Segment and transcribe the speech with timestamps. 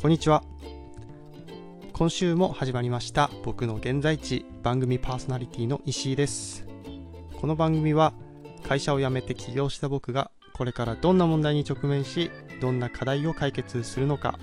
[0.00, 0.42] こんにちは。
[1.92, 6.66] 今週も始まりました僕の現在地番組パーソナリティの石井です。
[7.38, 8.14] この番組は
[8.66, 12.30] 会社を辞めて起業した僕がこれからどんな問題に直面し
[12.62, 14.38] どんな課題を解決するのか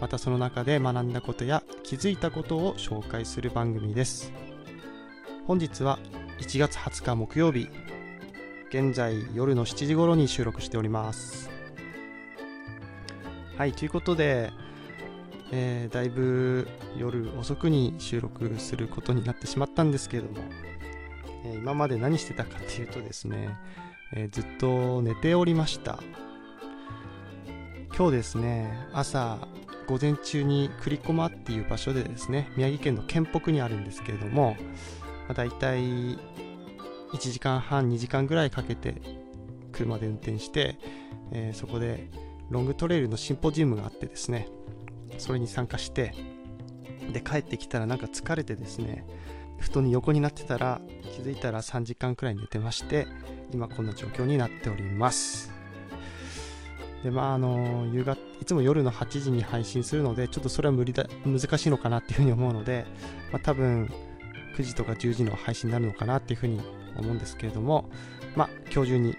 [0.00, 4.32] またその中で学んだことや気づいたことを紹介する番組です。
[5.46, 6.00] 本日は
[6.40, 7.68] 1月20日木曜日
[8.70, 11.48] 現在夜の7時頃に収録しております。
[13.56, 14.50] はいということで、
[15.52, 20.38] えー、だいぶ夜遅くに収録することになってしまったんですけれども、
[21.44, 23.56] えー、今まで何してたかっていうとですね、
[24.12, 26.00] えー、ずっと寝ておりました。
[27.96, 29.38] 今日ですね朝
[29.86, 34.54] 午前中に栗駒っていう場所でですね宮城県の県北にあるんですけれども、
[35.28, 36.18] まあ、大体1
[37.18, 38.96] 時間半2時間ぐらいかけて
[39.72, 40.78] 車で運転して、
[41.32, 42.10] えー、そこで
[42.50, 44.48] ロングトレイルのシンポジウムがあってですね
[45.18, 46.14] それに参加して
[47.12, 49.06] で帰ってきたらなんか疲れてですね
[49.58, 50.80] 布団に横になってたら
[51.14, 53.06] 気づいたら3時間くらい寝てまして
[53.52, 55.52] 今こんな状況になっております
[57.02, 62.86] でまああの夕方いつも夜の8時に配信するのでちょっとそれは無理だ難しいのかなっていうふうに思うので、
[63.32, 63.90] まあ、多分
[64.56, 66.60] 9時とか10時の配信になるのかなっていうふうに
[66.98, 67.90] 思うんですけれども
[68.34, 69.16] まあ今日中に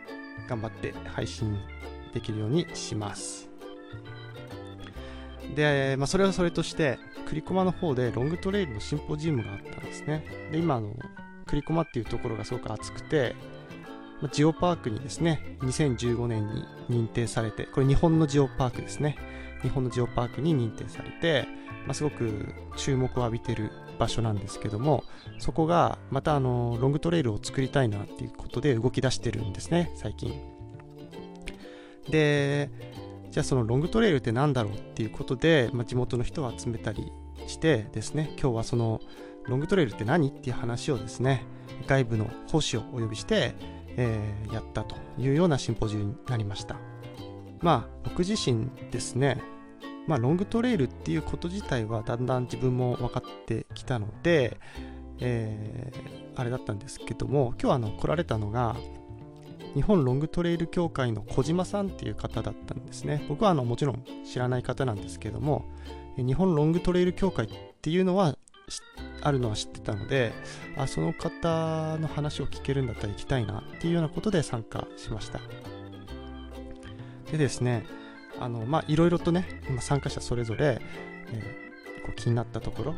[0.48, 1.58] 頑張って配信
[2.14, 3.47] できるようにします。
[5.56, 10.24] で、まあ、それはそれとして、栗駒の方でロングトレイルのシンポジウムがあったんですね。
[10.52, 10.94] で、今、あの、
[11.46, 13.36] 栗駒っていうところがすごく熱くて、
[14.22, 19.18] まあ、ジオパークにですね、2015年に認定されて、これ日本のジオパークですね。
[19.62, 21.48] 日本のジオパークに認定されて、
[21.86, 25.04] まあ、すごく注目を浴びてる場所なんですけども、
[25.40, 30.34] そこがまたあのロングトレイルを作りたいなっていうことで動き出してるんですね、最近。
[32.10, 32.70] で
[33.32, 37.12] じゃあそのロングトレイルって何だろうっていうことで、まあ、地元の人を集めたり
[37.48, 39.00] してですね今日はその
[39.46, 41.46] ロングトレイルって何っていう話をですね
[41.88, 43.56] 外部の講師をお呼びして、
[43.96, 46.76] えー、やったというようなシンポジウムになりました。
[47.62, 49.42] まあ僕自身ですね
[50.06, 54.60] まあロングトレイルっていうこと自体はだんだん自分も分かってきたので、
[55.20, 58.76] えー、あれだったんですけども今日あの来られたのが
[59.78, 63.24] 日本ロングトレイル協会の小島さんっていう方だったんですね。
[63.30, 65.66] 僕はあのもちろん知らない方なんですけども
[66.18, 67.50] 日本ロングトレイル協会っ
[67.80, 68.36] ていうのは
[69.22, 70.34] あるのは知ってたので
[70.78, 75.40] あその方の話を聞けるんだったら行きたいなっていうようなことで参加しました。
[77.32, 77.86] でですね
[78.40, 80.82] あのまあいろいろとね参加者それぞれ、
[81.32, 82.96] えー、こう気になったところ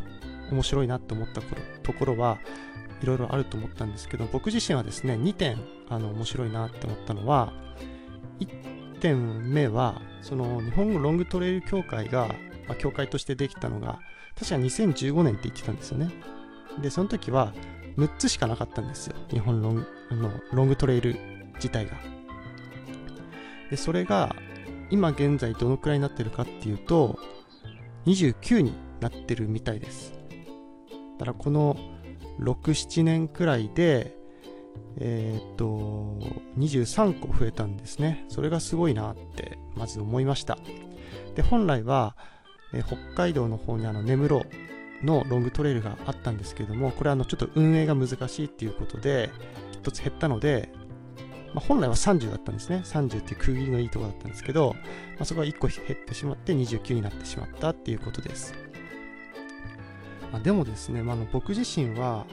[0.52, 1.42] 面白いなって思った
[1.84, 2.38] ところは
[3.02, 5.58] いろいろあると思ったんですけど僕自身はですね2点
[5.90, 7.54] あの面白いなって思ったのは
[8.40, 12.28] 1点目はその日本ロングトレイル協会が、
[12.68, 14.00] まあ、協会としてできたのが
[14.38, 16.12] 確か2015年って言ってたんですよね。
[16.82, 17.54] でその時は
[17.98, 19.16] 6つしかなかったんですよ。
[19.30, 21.18] 日本ロンあのロングトレイル
[21.56, 21.94] 自体が。
[23.70, 24.36] でそれが
[24.90, 27.20] 今現在どのくらいになってるかっていうと
[28.06, 30.19] 29になってるみたいです。
[31.20, 31.78] だからこの
[32.40, 34.18] 67年くらいで
[34.98, 36.18] えー、っと
[36.58, 38.26] 23個増えたんですね。
[38.30, 40.58] それがすごいなってまず思いました。
[41.36, 42.16] で本来は、
[42.74, 44.46] え、北海道の方にあの根室
[45.04, 49.30] のロングトレイルがあったんですけどもこれはあのちょっと運営が難しいっていうことで
[49.84, 50.70] 1つ減ったので、
[51.54, 52.82] まあ、本来は30だったんですね。
[52.84, 54.76] 30っていう区切りのいいところだったんですけど、
[55.16, 58.54] まあ、そこが1個減ってしまって29になってしまったっていうことです。
[60.38, 62.26] あ、でもですね、まあ、の僕自身は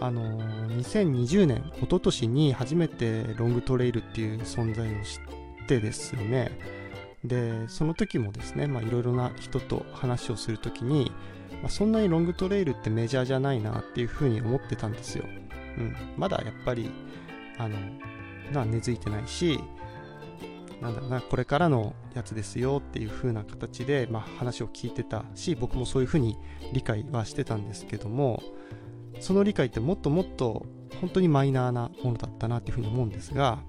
[0.00, 5.18] あのー、2020年一昨年に初めてロングトレイルっていう存在を知
[5.64, 6.58] ってですね。
[7.24, 11.10] でその時もですねいろいろな人と話をする時に、
[11.62, 15.24] まあ、そんなにロングトレイルってメジャーじゃないなっていうふうに思ってたんですよ、
[15.78, 16.90] うん、まだやっぱり
[17.58, 17.76] あの
[18.52, 19.58] な根付いてないし
[20.80, 26.36] なんだろうな、これからのやつですよっていう風な形で、まあ、話を聞いてたし、僕もそういう風に
[26.72, 28.42] 理解はしてたんですけども、
[29.20, 30.66] その理解ってもっともっと
[31.00, 33.60] 本当にマイナーなものだったなっていう風に思うんですが、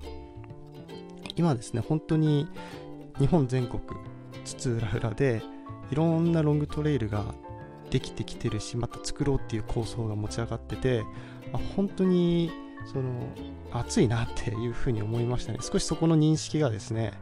[1.35, 2.47] 今ですね、本当に
[3.19, 3.81] 日本全国
[4.43, 5.41] 津々浦々で
[5.91, 7.33] いろんなロングトレイルが
[7.89, 11.03] できてきてるし、また作ろうっていう構想が持ち上がってて、
[11.53, 12.51] あ、本当に
[12.91, 13.11] その
[13.71, 15.59] 熱いなっていうふうに思いましたね。
[15.61, 17.13] 少しそこの認識がですね、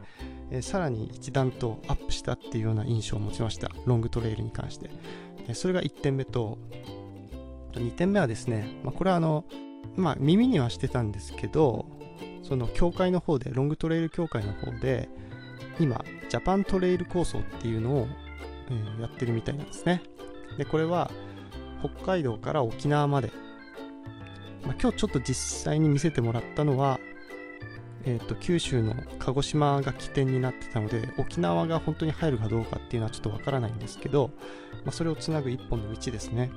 [0.50, 3.70] えー、さらに一段とアップしたっていうような印象を持ちました。
[3.84, 4.90] ロングトレイルに関して、
[5.48, 6.58] えー、それが1点目と
[7.72, 9.44] 2点目はですね、まあ、これはあの
[9.96, 11.84] まあ耳にはしてたんですけど
[12.42, 15.10] その協会の方でロングトレイル協会の方で
[15.78, 18.08] 今ジャパントレイル構想っていうのを
[18.70, 20.02] えー、やってるみたいなんですね。
[20.58, 21.10] で、これは
[21.80, 23.30] 北海道から沖縄まで、
[24.66, 26.98] まあ、今日ちょっと実際に見せてもらったのは、
[28.04, 34.30] えーと、九州の鹿児島が起点になってたので沖縄が本当に入るかどうかっていうのはちょっとわからないんですけど、
[34.84, 36.50] まあ、それをつなぐ一本の道ですね。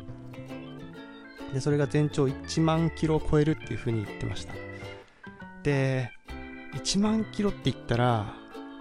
[1.54, 4.54] でそれが全長1万キロを超えるっていうふうに言ってました。
[5.64, 6.12] で
[6.76, 8.34] 1万キロって言ったら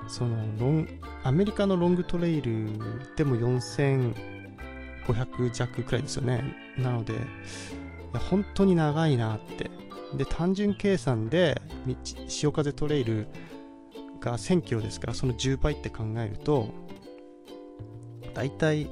[0.06, 0.88] そのロン
[1.24, 2.68] アメリカのロングトレイル
[3.16, 6.44] でも4500弱くらいですよね。
[6.76, 7.14] なので
[8.14, 9.70] や本当に長いなって。
[10.14, 11.60] で単純計算で
[12.28, 13.28] 潮風トレイル
[14.20, 16.68] が1000キロですからその10倍って考えると
[18.34, 18.88] だいたい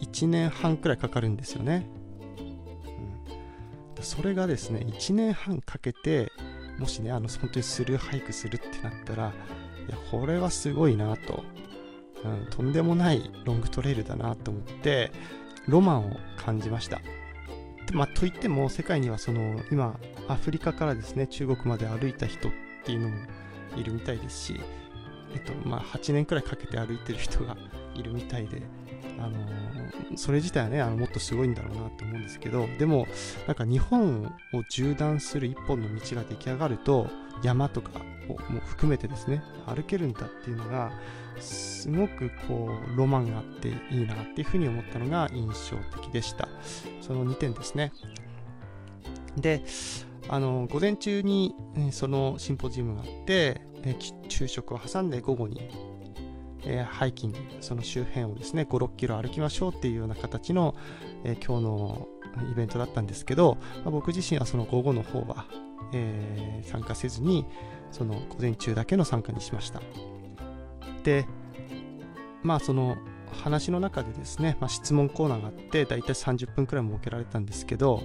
[0.00, 1.86] 1年半くらいかかるんですよね、
[3.96, 6.30] うん、それがですね1年半かけて
[6.78, 9.32] もしねあの本当にスルーハイクするってなったら
[9.88, 11.44] いやこれはすごいなと、
[12.24, 15.10] うん、とんでもないロングトレイルだなと思って
[15.66, 17.00] ロマンを感じました。
[17.94, 19.98] まあ、といっても世界にはその今
[20.28, 22.52] アフリカからですね中国まで歩いた人っ
[22.84, 23.16] ていうのも
[23.76, 24.60] いるみたいですし、
[25.34, 27.56] えっとまあ、8年くらいかけて歩いてる人が
[27.94, 28.62] いるみたいで、
[29.18, 33.06] あのー、それ自体はねあのもっとすごいんだろうなと思うんですけどでも
[33.46, 37.08] なんか日本を縦断する一本の道が出来上がると
[37.42, 37.90] 山とか
[38.28, 40.92] をも含めてですね歩けるんだっていうのが
[41.40, 46.48] すごくこうロマンがあっていいなっていうふうに思ったのが印象的でした。
[47.00, 47.92] その2点ですね。
[49.36, 49.62] で
[50.28, 51.54] あの午前中に
[51.90, 53.60] そのシンポジウムがあって
[54.28, 55.68] 昼食を挟んで午後に
[56.66, 60.74] えー、ハイキング、その周辺をですね、5、6キロ歩きましょうっていうような形の、
[61.24, 62.08] えー、今日の
[62.50, 65.46] イベントだったんですけど、まあ、僕自身はその午後の方は、
[65.92, 67.46] えー、参加せずに、
[67.90, 69.80] その午前中だけの参加にしました。
[71.02, 71.26] で、
[72.42, 72.96] まあその
[73.34, 77.96] 話の中でですね、まあ、質問コーナーがあって、だいたい30分くらい設けられたんですけど、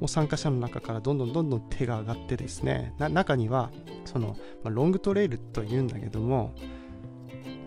[0.00, 3.70] もう参加者の中からどんどんどんどん手が上がってですね、中には、
[4.04, 6.54] その、まあ、ロングトレイルというんだけども、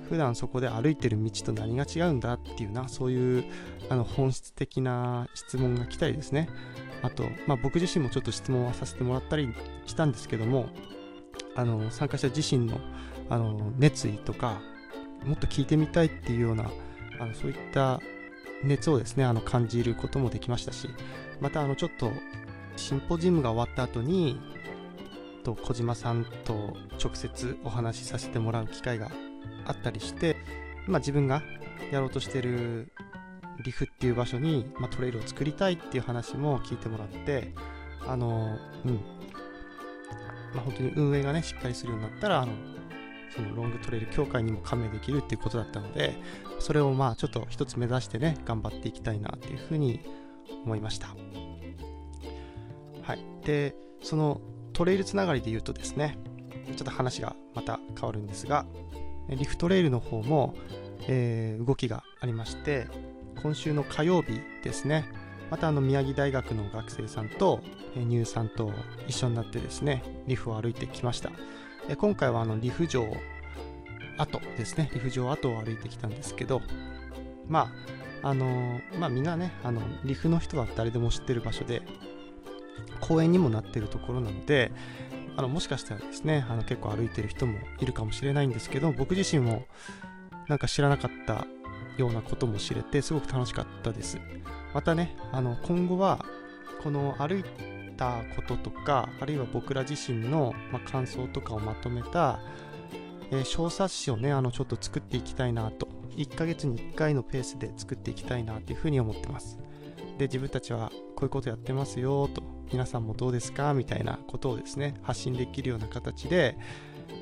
[0.10, 3.46] 普段そこで歩いてる道と何が違うんだっていうな、そういう
[3.90, 6.50] あの本質的な質問が来たりですね。
[7.02, 9.54] あと、まあ、僕自身もちょっと質問はさせてもらったり
[9.86, 10.68] したんですけども、
[11.56, 12.80] あの参加者自身の
[13.30, 14.62] あの熱意とか、
[15.26, 16.72] もっと聞いてみたいっていうような、
[17.20, 18.00] あのそういった
[18.64, 20.90] 熱をですね、あの感じることもできましたし、
[21.42, 22.12] またあのちょっと
[22.78, 24.40] シンポジウムが終わった後に、
[25.44, 29.10] と小島さんと直接お話しさせてもらう機会が
[29.68, 30.38] あったりして、
[30.88, 31.44] まあ、自分が
[31.92, 32.92] やろうとしてる
[33.64, 37.54] リフっていう場所に、まあ、トレイルを作りたいっていう話も聞いてもらって
[38.06, 39.02] あのうん。
[40.54, 42.54] まあ、本当に運営がねしっかりするようになったらあの
[43.36, 46.16] そのロングトレイル協会にも加盟できるっていうことだったので
[46.60, 50.00] それをまあちょっと一つ目指してね頑張っていきたいなっていうふうに
[50.64, 51.10] 思いました。
[53.04, 53.20] はい。
[53.44, 54.42] でその
[54.74, 56.18] トレイルつながりで言うとですね
[56.68, 58.66] ちょっと話がまた変わるんですが
[59.30, 60.56] リフトレイルの方も、
[61.08, 62.88] えー、動きがありまして
[63.42, 65.06] 今週の火曜日ですね。
[65.50, 67.62] またあの宮城大学の学生さんと
[67.96, 68.74] 乳さんと
[69.08, 71.32] 一緒になってですねリフを歩いてきました。
[71.98, 73.06] 今回はあのリフ場
[74.18, 74.90] 跡ですね。
[74.94, 76.62] リフ場跡を歩いてきたんですけど
[77.48, 77.72] ま
[78.24, 81.84] ああのまあみんなねあのリフの人は誰でも知ってる場所で
[83.00, 84.72] 公園にもなってるところなので
[85.38, 89.66] あのもしかしたらですねあの結構歩いてる人もいるかもしれないんですけど僕自身も
[90.48, 91.46] なんか知らなかった
[91.98, 94.20] ようなことも知れてすごく楽しかったです。
[94.74, 96.26] またねあの今後は
[96.84, 97.44] この歩い
[97.96, 102.40] たこととかあるいは僕ら自身の、ま、感想とかをまとめた、
[103.32, 109.60] えー、小冊子をねあのちょっと作っていきたいなと1ヶ月に1回のペースで作っていきたいなというふうに思ってます。
[110.18, 113.74] で自分たちはこういうことやってますよと皆さんもどうですか？
[113.74, 116.56] みたいなことをですね発信できるような形で、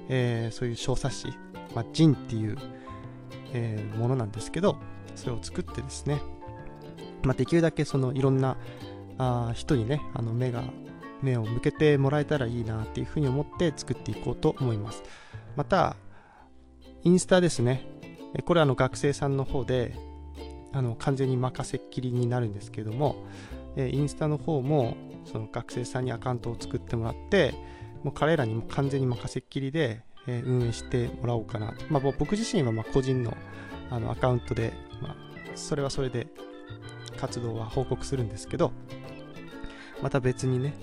[0.09, 1.27] えー、そういう小冊子、
[1.73, 2.57] まあ、ジンっていう、
[3.53, 4.77] えー、ものなんですけど
[5.15, 6.21] それを作ってですね、
[7.23, 8.57] まあ、できるだけそのいろんな
[9.17, 10.65] あ人にねあの目が
[11.21, 15.03] 目を向けてもらえたらいいなっていうふうに思って作っていこうと思います。
[15.55, 15.95] また
[17.03, 17.87] インスタですね。
[18.43, 19.95] これはあの学生さんの方で
[20.73, 23.23] あの完全に任せっきりになるんですけども、
[23.75, 27.53] えインスタの方もその学生さんにアカウントを作ってもらって
[28.03, 33.35] もう彼らにも完全に任せっきりで、え運営してもらおうかな、まあ、僕自身はま個人の
[33.89, 35.15] あのアカウントで、まあ、
[35.55, 36.27] それはそれで
[37.17, 38.71] 活動は報告するんですけど
[40.01, 40.73] また別にね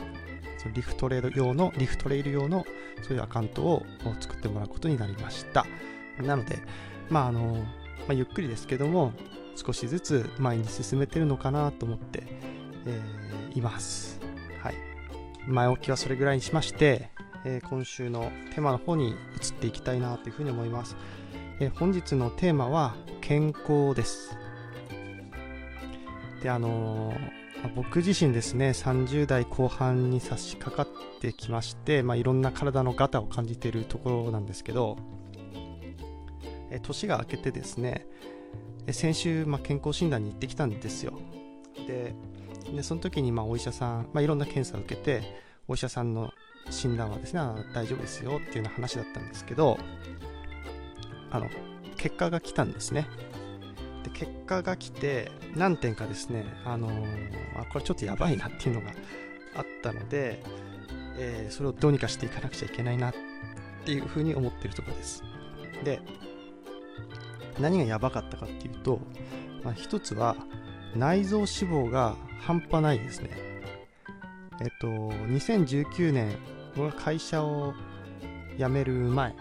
[0.58, 2.64] そのリフトレード用のリフトレイル用の
[3.02, 3.82] そういうアカウントを
[4.20, 5.66] 作ってもらうことになりました。
[6.20, 6.60] なので
[7.10, 7.64] まああの、ま
[8.10, 9.12] あ、ゆっくりですけども
[9.56, 12.22] 少しずつ前に進めてるのかなと思って、
[12.86, 14.20] えー、います。
[14.62, 14.74] はい。
[15.46, 17.10] 前置きはそれぐらいにしまして、
[17.44, 19.16] えー、今週のテーマの方に移っ
[19.60, 20.96] ていきたいなというふうに思います。
[21.60, 24.36] えー、本日のテーマは健康です。
[26.42, 27.14] で、あの
[27.76, 34.96] 僕自身ですね、30代後半に差し掛かってきまして、まあ、いろんな体のガタを感じているところなんですけど、
[36.70, 38.06] え年が明けてですね、
[38.90, 41.12] 先週、まあ、健康診断に行ってきたんですよ。
[41.86, 42.14] で、
[42.74, 45.22] でその時にまあお医者さん、まあ、いろんな検査を受けて、
[45.68, 46.32] お医者さんの
[46.70, 47.40] 診断はですね、
[47.74, 49.78] 大丈夫ですよっていうような話だったんですけど、
[51.30, 51.48] あの、
[51.96, 53.06] 結果が来たんですね。
[54.04, 58.92] で、結果が来て、何点かですね、あのー、あ、これちょっとやばいなっていうのが
[59.54, 60.42] あったので、
[61.18, 63.14] えー、それをどうにかしていかなくちゃいけないなっ
[63.84, 65.22] ていうふうに思ってるところです。
[65.84, 66.00] で、
[67.58, 69.00] 何がやばかったかっていうと、
[69.62, 70.36] まあ、一つは
[70.96, 73.30] 内臓脂肪が半端ないですね。
[74.60, 76.36] えっと、2019年、
[76.76, 77.74] 僕が会社を
[78.58, 79.34] 辞める前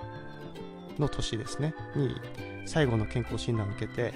[0.98, 2.15] の年ですね、に
[2.65, 4.13] 最後の健康診断を受けて、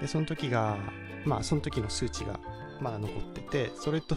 [0.00, 0.78] でその時が、
[1.24, 2.38] まあ、その時の数値が
[2.80, 4.14] まだ残ってて、それと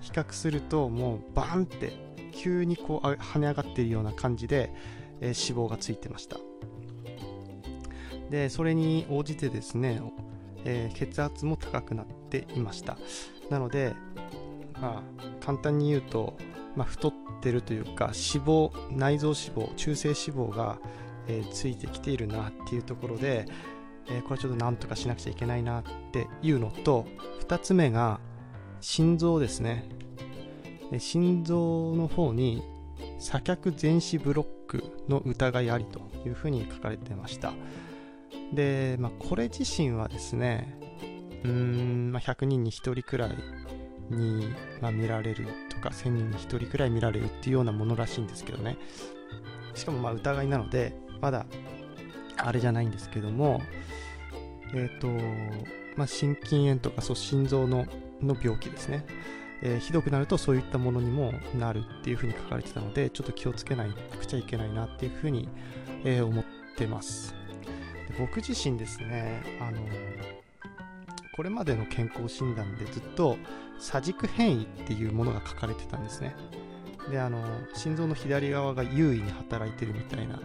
[0.00, 1.92] 比較すると、もうバーンって
[2.32, 4.72] 急にこう跳ね上がっているような感じで、
[5.20, 6.38] えー、脂肪がついてました。
[8.30, 10.00] でそれに応じてですね、
[10.64, 12.98] えー、血圧も高くなっていました
[13.50, 13.94] なので、
[14.80, 16.36] まあ、簡単に言うと、
[16.76, 19.38] まあ、太ってるというか脂肪内臓脂
[19.68, 20.78] 肪中性脂肪が、
[21.28, 23.46] えー、ついてきているなっていうところで、
[24.08, 27.06] えー、これちょっとなんとかしなくちゃいけないなっていうのと
[27.46, 28.20] 2つ目が
[28.80, 29.88] 心臓ですね
[30.98, 32.62] 心臓の方に
[33.18, 37.52] 左脚前肢ブロックの疑いありというふうに書かれてました。
[38.52, 40.78] で、まあ、これ自身はですね、
[41.44, 43.36] うん、まあ、100人に1人くらい
[44.10, 44.48] に、
[44.80, 48.76] まあ、見られるとか、1000人に1人くらい見られるっていうようなものらしいんですけどね。
[49.74, 51.46] しかもまあ疑いなので、まだ
[52.36, 53.60] あれじゃないんですけども、
[54.74, 55.08] えっ、ー、と、
[55.96, 57.86] まあ、心筋炎とかそう心臓の
[58.22, 59.04] の病気ですね。
[59.64, 65.48] えー、ひどくなるとそういったものにもなるっていうふうに書かれてたので、ちょっと気をつけないくちゃいけないなっていうふうに、
[66.04, 66.44] えー、思っ
[66.76, 67.34] てます。
[68.18, 69.78] 僕自身ですね、あの
[71.34, 73.36] これまでの健康診断でずっと
[73.78, 76.36] 左軸変異っていうものが書かれてたんですね。
[77.10, 77.42] で、あの、
[77.74, 80.40] 心臓の左側が優位に働いてるみたいな、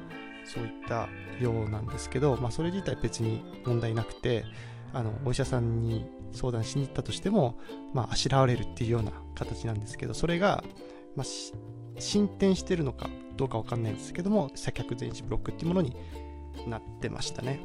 [0.45, 1.07] そういった
[1.39, 4.45] ようなんですけど、まあ、それ自体別に問題なくて、
[4.93, 7.57] あの、お医者さんに相談しに行ったとしても、
[7.93, 10.63] まあ、あしらわれるっていうような形なんですけど、それが、
[11.15, 15.95] まあ、進展してるのかどうかわかんないんですけども、左脚前肢ブロックっていうものに
[16.67, 17.59] なってましたね。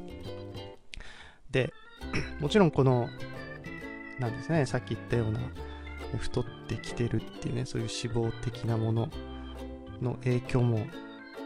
[1.51, 1.73] で、
[2.41, 3.09] もちろんこの、
[4.19, 5.41] なんですね、さっき言ったような、
[6.19, 9.09] 太ってきてるっていうね、そういう脂肪的なもの
[10.01, 10.87] の影響も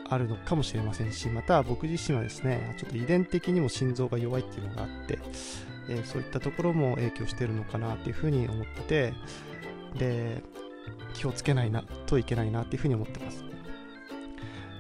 [0.09, 5.19] あるのかもしれませんし、また僕自身はですね、ちょっと遺伝的にも心臓が弱いっていうのがあって、
[5.89, 9.15] えー、そういったところも影響してるのかなっていうふうに思ってて、
[9.99, 10.43] で、
[11.15, 13.45] 気をつけないなといけないなっていうふうに思ってます。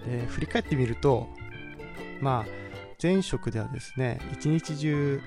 [0.06, 1.28] で、振り返ってみると、
[2.20, 2.46] まあ、
[3.02, 5.20] 前職ではですね、一日中、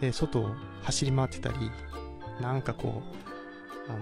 [0.00, 1.70] え、外を走り回ってたり、
[2.40, 3.02] なんかこ
[3.88, 3.98] う、あの、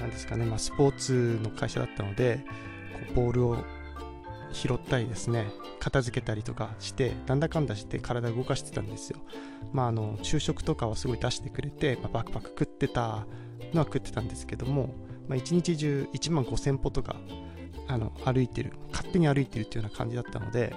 [0.00, 2.44] なんですかね、まあ、スポーツの会社だったので、
[3.14, 3.56] こうボールを
[4.52, 5.46] 拾ったりですね、
[5.78, 9.18] 片付けたりとかして、なんだかんだして体動かしてたんですよ。
[9.72, 13.26] まあ、あの、昼食とかはすごい出してくれて、まあ、バクバク食ってた
[13.72, 14.94] のは食ってたんですけども、
[15.28, 17.16] まあ、一日中1万5000歩とか
[17.88, 20.74] あの歩いてる勝手に歩いてるっていうような感じだったので、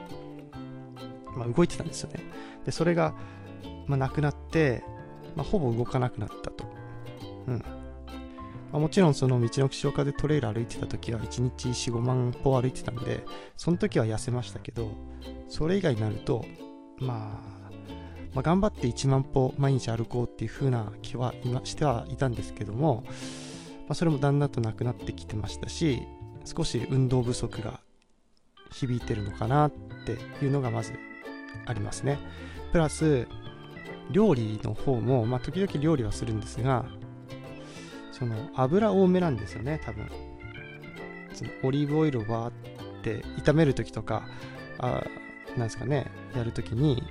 [1.36, 2.20] まあ、動いてたんですよね。
[2.66, 3.14] でそれが、
[3.88, 4.84] まあ、なくなって、
[5.36, 6.66] まあ、ほぼ動かなくなったと。
[7.48, 7.64] うん。
[8.72, 13.24] まあ、もちろんその道の岸岡でトレイル歩いてた時は1日4、5万歩歩いてたんで、
[13.56, 14.92] その時は痩せましたけど、
[15.48, 16.46] それ以外になると、
[16.98, 17.56] まあ、
[18.34, 23.12] まあ、頑張って1万歩毎日歩こうっていう風な気は今してはいたんですけども、ま
[23.90, 26.02] あ、それもだんだんとなくなってきてましたし、
[26.46, 27.80] 少し運動不足が
[28.72, 29.72] 響いてるのかなっ
[30.06, 30.94] ていうのがまず
[31.66, 32.20] ありますね。
[32.72, 33.28] プラス、
[34.12, 36.86] 料理の方も、まあ、時々料理はするんですが、
[38.12, 40.08] その油多めなんですよね、多分。
[41.34, 42.54] そのオリーブオイルをバーっ
[43.02, 44.28] て炒めるときとか、
[44.78, 45.04] あ
[45.58, 47.04] なんですかね、やるときに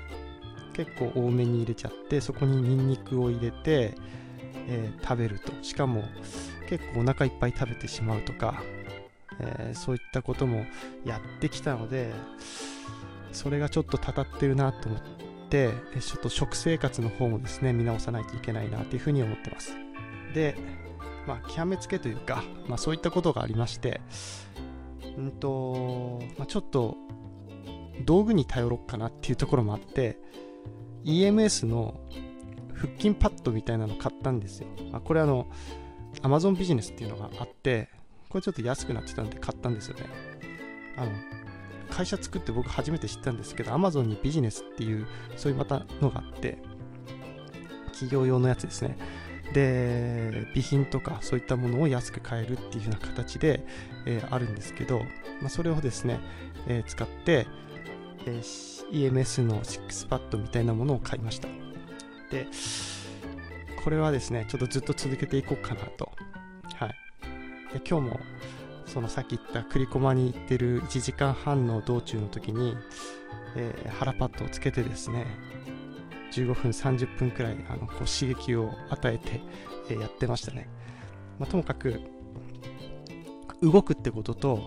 [0.73, 3.95] 結構多めに入れちゃって、そこにニンニクを入れて、
[4.69, 5.53] えー、食べると。
[5.63, 6.05] しかも
[6.69, 8.63] 結構お腹いっぱい食べてしまうとか、
[9.41, 10.67] えー、そういったことも
[11.05, 12.13] やってきたので、
[13.33, 15.01] それがちょっとたたってるなと思っ
[15.51, 19.77] てちょっと食生活の方もですね見直さないといけないなというふうに思ってます。
[20.35, 20.57] で
[21.27, 24.01] まあ極めつけというか、まあ、そういったことがありまして
[25.17, 26.97] うんと、まあ、ちょっと
[28.05, 30.19] 道具に頼ろうかなっていうところもあって
[31.05, 32.01] EMS の
[32.75, 35.47] 腹筋パッドみたいなの買ったんですよ、まあ、これあの
[36.23, 37.89] Amazon ビジネスっていうのがあって
[38.35, 40.07] これちょっと安くなってたんで買ったんですよね。
[40.97, 41.13] あの
[41.89, 46.59] 会社作って僕初めて知ったんですけど Amazon にビジネスっていうそういうまたのがあって
[47.93, 48.99] 企業用のやつですね。
[49.53, 53.65] で備品とかそういったものを安く買えるっていうような形で、
[54.05, 54.99] えー、あるんですけど、
[55.41, 56.19] まあ、それをですね、
[56.67, 57.47] えー、使って、
[58.27, 61.47] えー、EMS の6パッドみたいなものを買いました。
[62.33, 62.49] で
[63.85, 66.11] これはですねちょっとずっと続けていこうかなと
[67.75, 68.21] で今日も
[68.87, 72.77] そのさっき言った栗駒に行ってる1時間半の道中の時に、
[73.57, 75.27] えー、腹パッドをつけてですね
[76.33, 79.41] 15分30分くらいあのこう刺激を与えて、
[79.91, 80.69] えー、やってましたね、
[81.41, 82.01] まあ、ともかく
[83.61, 84.61] 動くってことと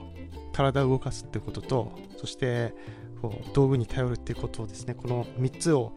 [0.51, 2.75] 体を動かすってこととそして
[3.21, 5.93] こう道具に頼るっていうことをですねこの3つを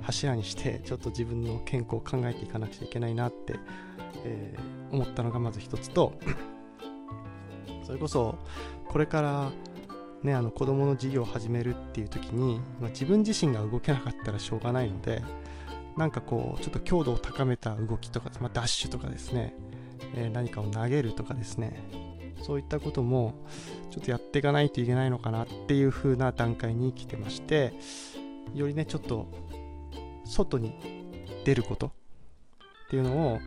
[0.00, 3.56] 柱にしてちょっと自分の健康を考えていかなくちゃいけないなって、
[4.24, 6.14] えー、思ったのがまず一つと
[7.84, 8.38] それこそ
[8.88, 9.52] これから
[10.24, 15.22] ね、あの子供の事業を始めるっていう時に、まあ、自分自身が動けなかったらしょうがないので
[15.98, 19.54] なんかこうちょっと強度を高めた動きとか、まあ、ダッシュとかですね、
[20.16, 21.78] えー、何かを投げるとかですね
[22.42, 23.34] そういったことも
[23.90, 27.74] ちょっとやっていかないといけないのかなっていう風な段階に来てまして
[28.54, 29.28] よりねちょっと
[30.24, 30.74] 外に
[31.44, 31.90] 出ることっ
[32.88, 33.40] ていうのを、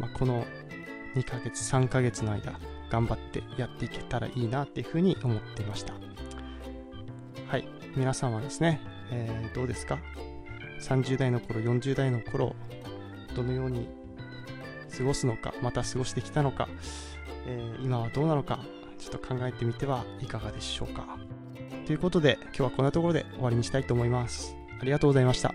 [0.00, 0.44] まあ、この
[1.14, 2.58] 2ヶ月3ヶ月の間
[2.90, 5.94] 頑張ってやっていけたらいいなっていうふうに思っていました。
[7.48, 7.68] はい。
[7.96, 9.98] 皆さんはですね、えー、どうですか
[10.80, 12.54] ？30代の頃40代の頃
[13.34, 13.88] どのように
[14.96, 16.68] 過ごすのかまた過ごしてきたのか、
[17.46, 18.60] えー、今はどうなのか
[18.98, 21.18] ちょっと考えてみてはいかがでしょうか。
[21.86, 24.56] ということで今日はこんなところで終わりにしたいと思います。
[24.80, 25.54] ありがとうございました。